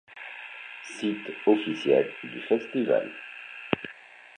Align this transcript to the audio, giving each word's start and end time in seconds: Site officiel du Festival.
Site 0.83 1.31
officiel 1.45 2.11
du 2.23 2.41
Festival. 2.47 3.11